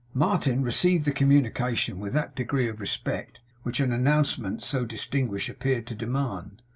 Martin 0.15 0.63
received 0.63 1.05
the 1.05 1.11
communication 1.11 1.99
with 1.99 2.11
that 2.11 2.35
degree 2.35 2.67
of 2.67 2.79
respect 2.81 3.39
which 3.61 3.79
an 3.79 3.91
announcement 3.91 4.63
so 4.63 4.83
distinguished 4.83 5.47
appeared 5.47 5.85
to 5.85 5.93
demand. 5.93 6.63